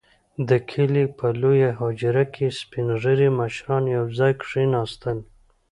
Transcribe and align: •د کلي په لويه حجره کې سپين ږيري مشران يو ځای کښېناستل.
•د 0.47 0.51
کلي 0.71 1.05
په 1.17 1.27
لويه 1.41 1.71
حجره 1.79 2.23
کې 2.33 2.47
سپين 2.59 2.87
ږيري 3.01 3.29
مشران 3.39 3.83
يو 3.97 4.05
ځای 4.17 4.31
کښېناستل. 4.41 5.17